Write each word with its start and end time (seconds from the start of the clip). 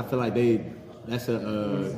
I 0.00 0.02
feel 0.08 0.18
like 0.18 0.34
they 0.34 0.64
that's 1.06 1.28
a 1.28 1.36
uh, 1.36 1.92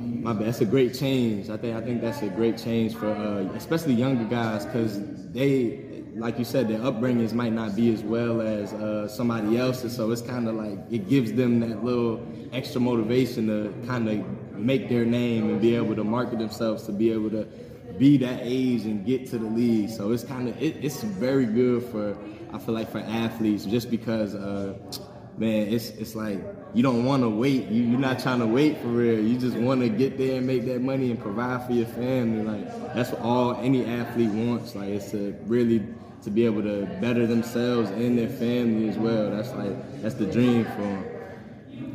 my 0.00 0.32
bad, 0.32 0.46
that's 0.46 0.60
a 0.60 0.64
great 0.64 0.92
change. 0.92 1.50
I 1.50 1.56
think 1.56 1.76
I 1.76 1.80
think 1.80 2.00
that's 2.00 2.20
a 2.22 2.28
great 2.28 2.58
change 2.58 2.96
for 2.96 3.10
uh, 3.10 3.42
especially 3.54 3.94
younger 3.94 4.24
guys 4.24 4.66
because 4.66 5.00
they 5.32 5.84
like 6.16 6.38
you 6.38 6.44
said, 6.44 6.68
their 6.68 6.78
upbringings 6.78 7.32
might 7.32 7.52
not 7.52 7.74
be 7.76 7.92
as 7.92 8.02
well 8.02 8.40
as 8.40 8.72
uh, 8.72 9.08
somebody 9.08 9.56
else's. 9.56 9.94
So 9.94 10.10
it's 10.10 10.22
kind 10.22 10.48
of 10.48 10.56
like 10.56 10.78
it 10.90 11.08
gives 11.08 11.32
them 11.32 11.60
that 11.60 11.84
little 11.84 12.26
extra 12.52 12.80
motivation 12.80 13.46
to 13.48 13.86
kind 13.86 14.08
of 14.08 14.58
make 14.58 14.88
their 14.88 15.04
name 15.04 15.50
and 15.50 15.60
be 15.60 15.76
able 15.76 15.94
to 15.94 16.04
market 16.04 16.38
themselves 16.40 16.84
to 16.86 16.92
be 16.92 17.12
able 17.12 17.30
to 17.30 17.46
be 17.98 18.16
that 18.18 18.40
age 18.42 18.84
and 18.84 19.06
get 19.06 19.26
to 19.30 19.38
the 19.38 19.46
league. 19.46 19.90
So 19.90 20.10
it's 20.10 20.24
kind 20.24 20.48
of 20.48 20.60
it, 20.60 20.84
it's 20.84 21.02
very 21.02 21.46
good 21.46 21.84
for 21.84 22.16
I 22.52 22.58
feel 22.58 22.74
like 22.74 22.90
for 22.90 22.98
athletes 22.98 23.64
just 23.64 23.90
because. 23.92 24.34
Uh, 24.34 24.74
man, 25.36 25.68
it's 25.68 25.90
it's 25.90 26.14
like 26.14 26.40
you 26.74 26.82
don't 26.82 27.04
want 27.04 27.22
to 27.22 27.28
wait. 27.28 27.68
You, 27.68 27.84
you're 27.84 28.00
not 28.00 28.18
trying 28.18 28.40
to 28.40 28.46
wait 28.46 28.78
for 28.78 28.88
real. 28.88 29.20
You 29.20 29.38
just 29.38 29.56
want 29.56 29.80
to 29.80 29.88
get 29.88 30.18
there 30.18 30.38
and 30.38 30.46
make 30.46 30.64
that 30.66 30.80
money 30.80 31.10
and 31.10 31.20
provide 31.20 31.66
for 31.66 31.72
your 31.72 31.86
family. 31.86 32.42
Like 32.42 32.94
that's 32.94 33.10
what 33.10 33.20
all 33.20 33.54
any 33.56 33.86
athlete 33.86 34.30
wants. 34.30 34.74
Like 34.74 34.88
it's 34.88 35.12
to 35.12 35.36
really 35.46 35.86
to 36.24 36.30
be 36.30 36.44
able 36.44 36.62
to 36.62 36.86
better 37.00 37.26
themselves 37.26 37.90
and 37.90 38.18
their 38.18 38.28
family 38.28 38.88
as 38.88 38.98
well. 38.98 39.30
That's 39.30 39.52
like 39.52 40.02
that's 40.02 40.16
the 40.16 40.26
dream 40.26 40.64
for 40.64 40.82
them. 40.82 41.13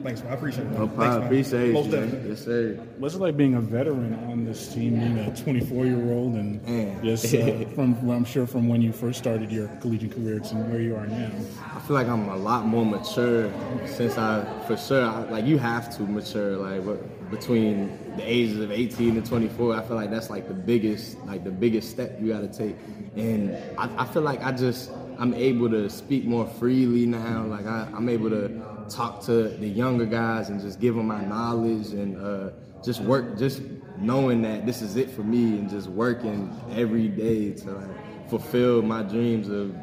Thanks, 0.03 0.21
man. 0.23 0.31
I 0.31 0.35
appreciate 0.35 0.67
it. 0.67 0.71
No 0.71 0.88
problem. 0.88 1.23
Appreciate 1.23 1.73
Most 1.73 1.85
you. 1.88 1.91
man. 1.91 2.02
definitely. 2.05 2.30
Yes, 2.30 2.45
sir. 2.45 2.73
What's 2.98 3.16
it 3.16 3.20
like 3.20 3.38
being 3.38 3.55
a 3.55 3.62
veteran 3.62 4.13
on 4.31 4.45
this 4.45 4.73
team, 4.73 4.99
being 4.99 5.20
a 5.20 5.35
24 5.35 5.85
year 5.85 6.12
old, 6.13 6.34
and 6.35 6.63
Man. 6.66 7.03
just 7.03 7.34
uh, 7.34 7.66
from 7.76 8.02
well, 8.05 8.17
I'm 8.17 8.26
sure 8.26 8.48
from 8.48 8.67
when 8.67 8.81
you 8.81 8.91
first 8.91 9.20
started 9.20 9.52
your 9.52 9.67
collegiate 9.81 10.13
career 10.13 10.40
to 10.40 10.55
where 10.55 10.81
you 10.81 10.95
are 10.95 11.07
now? 11.07 11.31
I 11.76 11.80
feel 11.81 11.95
like 11.95 12.07
I'm 12.07 12.30
a 12.30 12.38
lot 12.38 12.66
more 12.66 12.85
mature 12.85 13.52
since 13.85 14.17
I, 14.17 14.45
for 14.67 14.77
sure, 14.77 15.05
I, 15.05 15.23
like 15.30 15.45
you 15.45 15.57
have 15.57 15.95
to 15.98 16.04
mature. 16.04 16.57
Like 16.57 16.84
between 17.29 17.98
the 18.16 18.23
ages 18.23 18.59
of 18.59 18.71
18 18.71 19.18
and 19.18 19.26
24, 19.26 19.76
I 19.76 19.84
feel 19.84 19.95
like 19.95 20.10
that's 20.10 20.29
like 20.29 20.48
the 20.48 20.54
biggest, 20.54 21.18
like 21.26 21.43
the 21.43 21.51
biggest 21.51 21.90
step 21.91 22.18
you 22.20 22.29
got 22.29 22.41
to 22.41 22.48
take. 22.48 22.76
And 23.16 23.55
I, 23.77 24.04
I 24.04 24.05
feel 24.05 24.21
like 24.23 24.43
I 24.43 24.51
just, 24.51 24.91
I'm 25.20 25.34
able 25.34 25.70
to 25.70 25.89
speak 25.89 26.23
more 26.25 26.48
freely 26.48 27.05
now. 27.05 27.45
Like 27.45 27.65
I, 27.65 27.87
I'm 27.93 28.07
able 28.07 28.29
to 28.29 28.62
talk 28.89 29.21
to 29.26 29.49
the 29.49 29.67
younger 29.67 30.05
guys 30.05 30.49
and 30.49 30.61
just 30.61 30.79
give 30.79 30.95
them 30.95 31.07
my 31.07 31.23
knowledge 31.26 31.89
and 31.89 32.17
uh, 32.17 32.49
just 32.84 33.01
work, 33.01 33.37
just 33.37 33.61
knowing 33.98 34.41
that 34.43 34.65
this 34.65 34.81
is 34.81 34.95
it 34.95 35.11
for 35.11 35.23
me 35.23 35.57
and 35.59 35.70
just 35.70 35.89
working 35.89 36.49
every 36.71 37.09
day 37.09 37.51
to 37.51 37.71
like 37.71 38.29
fulfill 38.29 38.81
my 38.81 39.03
dreams 39.03 39.49
of 39.49 39.76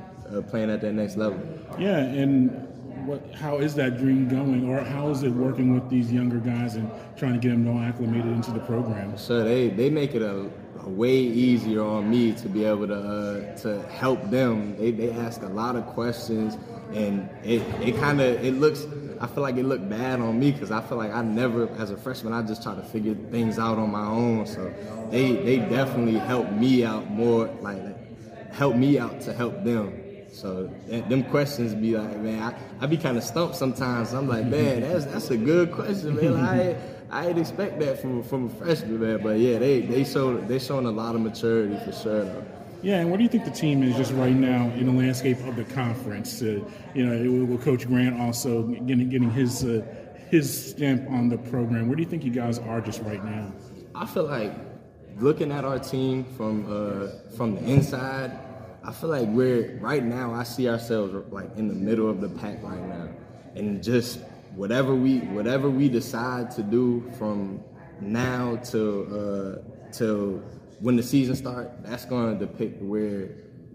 playing 0.48 0.70
at 0.70 0.80
that 0.80 0.92
next 0.92 1.16
level. 1.16 1.40
Yeah, 1.78 1.98
and 1.98 2.66
what? 3.06 3.34
How 3.34 3.58
is 3.58 3.74
that 3.76 3.98
dream 3.98 4.28
going, 4.28 4.68
or 4.68 4.80
how 4.80 5.08
is 5.10 5.22
it 5.22 5.30
working 5.30 5.72
with 5.72 5.88
these 5.88 6.12
younger 6.12 6.38
guys 6.38 6.74
and 6.74 6.90
trying 7.16 7.34
to 7.34 7.38
get 7.38 7.50
them 7.50 7.68
all 7.68 7.80
acclimated 7.80 8.26
into 8.26 8.50
the 8.50 8.60
program? 8.60 9.16
So 9.16 9.44
they, 9.44 9.68
they 9.68 9.90
make 9.90 10.14
it 10.14 10.22
a, 10.22 10.50
a 10.80 10.88
way 10.88 11.14
easier 11.16 11.82
on 11.82 12.10
me 12.10 12.32
to 12.32 12.48
be 12.48 12.64
able 12.64 12.88
to 12.88 12.94
uh, 12.94 13.56
to 13.58 13.82
help 13.88 14.30
them. 14.30 14.76
They, 14.76 14.90
they 14.90 15.12
ask 15.12 15.42
a 15.42 15.48
lot 15.48 15.76
of 15.76 15.86
questions, 15.86 16.58
and 16.92 17.28
it 17.44 17.62
it 17.80 17.96
kind 17.98 18.20
of 18.20 18.44
it 18.44 18.54
looks. 18.54 18.86
I 19.18 19.26
feel 19.26 19.42
like 19.42 19.56
it 19.56 19.64
looked 19.64 19.88
bad 19.88 20.20
on 20.20 20.38
me 20.38 20.52
because 20.52 20.70
I 20.70 20.82
feel 20.82 20.98
like 20.98 21.10
I 21.10 21.22
never, 21.22 21.70
as 21.78 21.90
a 21.90 21.96
freshman, 21.96 22.34
I 22.34 22.42
just 22.42 22.62
try 22.62 22.74
to 22.74 22.82
figure 22.82 23.14
things 23.30 23.58
out 23.58 23.78
on 23.78 23.90
my 23.90 24.06
own. 24.06 24.46
So 24.46 24.74
they 25.10 25.32
they 25.32 25.56
definitely 25.58 26.18
help 26.18 26.50
me 26.50 26.84
out 26.84 27.10
more, 27.10 27.46
like 27.62 27.80
help 28.52 28.76
me 28.76 28.98
out 28.98 29.20
to 29.22 29.32
help 29.32 29.64
them. 29.64 30.02
So 30.36 30.70
them 30.86 31.24
questions 31.24 31.74
be 31.74 31.96
like, 31.96 32.18
man, 32.18 32.42
I, 32.42 32.84
I 32.84 32.86
be 32.86 32.98
kind 32.98 33.16
of 33.16 33.24
stumped 33.24 33.56
sometimes. 33.56 34.12
I'm 34.12 34.28
like, 34.28 34.44
man, 34.44 34.82
that's 34.82 35.06
that's 35.06 35.30
a 35.30 35.36
good 35.36 35.72
question, 35.72 36.14
man. 36.16 36.36
I 36.36 36.76
I 37.10 37.26
didn't 37.26 37.40
expect 37.40 37.80
that 37.80 37.98
from 38.02 38.22
from 38.22 38.46
a 38.46 38.50
freshman, 38.50 39.00
man. 39.00 39.22
But 39.22 39.38
yeah, 39.38 39.58
they 39.58 39.80
they 39.80 40.04
show 40.04 40.36
they 40.36 40.58
showing 40.58 40.84
a 40.84 40.90
lot 40.90 41.14
of 41.14 41.22
maturity 41.22 41.78
for 41.86 41.92
sure. 41.92 42.24
Though. 42.24 42.44
Yeah, 42.82 43.00
and 43.00 43.10
what 43.10 43.16
do 43.16 43.22
you 43.22 43.30
think 43.30 43.46
the 43.46 43.50
team 43.50 43.82
is 43.82 43.96
just 43.96 44.12
right 44.12 44.36
now 44.36 44.66
in 44.76 44.84
the 44.84 44.92
landscape 44.92 45.38
of 45.46 45.56
the 45.56 45.64
conference? 45.64 46.42
Uh, 46.42 46.60
you 46.94 47.06
know, 47.06 47.46
with 47.46 47.64
Coach 47.64 47.86
Grant 47.86 48.20
also 48.20 48.62
getting 48.62 49.08
getting 49.08 49.30
his 49.30 49.64
uh, 49.64 49.82
his 50.30 50.70
stamp 50.70 51.08
on 51.10 51.30
the 51.30 51.38
program. 51.38 51.88
Where 51.88 51.96
do 51.96 52.02
you 52.02 52.08
think 52.08 52.24
you 52.24 52.30
guys 52.30 52.58
are 52.58 52.82
just 52.82 53.00
right 53.02 53.24
now? 53.24 53.54
I 53.94 54.04
feel 54.04 54.24
like 54.24 54.52
looking 55.18 55.50
at 55.50 55.64
our 55.64 55.78
team 55.78 56.24
from 56.36 56.66
uh, 56.68 57.08
from 57.36 57.54
the 57.54 57.62
inside, 57.62 58.38
I 58.86 58.92
feel 58.92 59.10
like 59.10 59.28
we're 59.28 59.78
right 59.80 60.02
now. 60.02 60.32
I 60.32 60.44
see 60.44 60.68
ourselves 60.68 61.12
like 61.32 61.56
in 61.56 61.66
the 61.66 61.74
middle 61.74 62.08
of 62.08 62.20
the 62.20 62.28
pack 62.28 62.62
right 62.62 62.80
now, 62.80 63.08
and 63.56 63.82
just 63.82 64.20
whatever 64.54 64.94
we 64.94 65.18
whatever 65.18 65.68
we 65.68 65.88
decide 65.88 66.52
to 66.52 66.62
do 66.62 67.10
from 67.18 67.64
now 68.00 68.56
to 68.70 69.62
uh, 70.00 70.06
when 70.80 70.96
the 70.96 71.02
season 71.02 71.34
starts, 71.34 71.70
that's 71.82 72.04
going 72.04 72.38
to 72.38 72.46
depict 72.46 72.80
where 72.82 73.30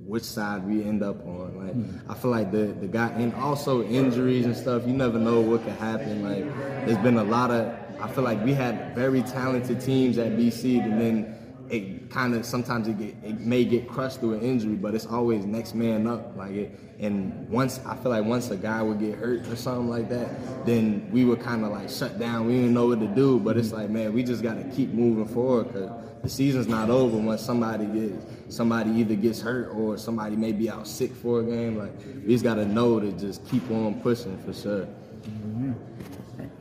which 0.06 0.24
side 0.24 0.66
we 0.66 0.84
end 0.84 1.04
up 1.04 1.26
on. 1.26 1.58
Like 1.58 2.10
I 2.10 2.14
feel 2.20 2.32
like 2.32 2.52
the 2.52 2.68
the 2.68 2.88
guy 2.88 3.10
and 3.10 3.34
also 3.36 3.84
injuries 3.84 4.46
and 4.46 4.56
stuff. 4.56 4.88
You 4.88 4.94
never 4.94 5.20
know 5.20 5.42
what 5.42 5.64
could 5.64 5.74
happen. 5.74 6.24
Like 6.24 6.86
there's 6.86 7.00
been 7.00 7.18
a 7.18 7.24
lot 7.24 7.52
of. 7.52 7.76
I 8.00 8.08
feel 8.08 8.24
like 8.24 8.44
we 8.44 8.54
had 8.54 8.96
very 8.96 9.22
talented 9.22 9.82
teams 9.82 10.18
at 10.18 10.32
BC, 10.32 10.84
and 10.84 11.00
then 11.00 11.41
it 11.72 12.10
kind 12.10 12.36
of 12.36 12.46
sometimes 12.46 12.88
it 12.88 12.98
get 12.98 13.16
it 13.24 13.40
may 13.40 13.64
get 13.64 13.88
crushed 13.88 14.20
through 14.20 14.34
an 14.34 14.42
injury, 14.42 14.76
but 14.76 14.94
it's 14.94 15.06
always 15.06 15.46
next 15.46 15.74
man 15.74 16.06
up. 16.06 16.36
Like 16.36 16.52
it, 16.52 16.80
and 17.00 17.48
once 17.50 17.80
I 17.86 17.96
feel 17.96 18.12
like 18.12 18.26
once 18.26 18.52
a 18.52 18.58
guy 18.58 18.82
would 18.82 19.00
get 19.00 19.16
hurt 19.18 19.48
or 19.48 19.56
something 19.56 19.90
like 19.90 20.10
that, 20.10 20.66
then 20.66 21.10
we 21.12 21.24
would 21.24 21.40
kind 21.40 21.64
of 21.64 21.72
like 21.72 21.90
shut 21.90 22.20
down. 22.20 22.46
We 22.46 22.56
didn't 22.56 22.74
know 22.74 22.88
what 22.88 23.00
to 23.00 23.08
do, 23.08 23.40
but 23.40 23.58
it's 23.58 23.72
like 23.72 23.90
man, 23.90 24.14
we 24.14 24.22
just 24.22 24.44
got 24.44 24.56
to 24.56 24.64
keep 24.76 24.90
moving 24.90 25.26
forward 25.34 25.72
because 25.72 25.90
the 26.22 26.30
season's 26.30 26.68
not 26.68 26.90
over 26.90 27.18
once 27.18 27.42
somebody 27.42 27.86
gets 27.86 28.26
somebody 28.50 28.92
either 28.92 29.16
gets 29.16 29.40
hurt 29.40 29.70
or 29.74 29.98
somebody 29.98 30.36
may 30.36 30.52
be 30.52 30.70
out 30.70 30.86
sick 30.86 31.14
for 31.16 31.40
a 31.40 31.44
game. 31.44 31.78
Like 31.78 31.94
we 32.26 32.34
just 32.34 32.44
got 32.44 32.56
to 32.56 32.66
know 32.66 33.00
to 33.00 33.14
just 33.14 33.48
keep 33.48 33.70
on 33.72 34.02
pushing 34.02 34.38
for 34.44 34.54
sure. 34.54 34.88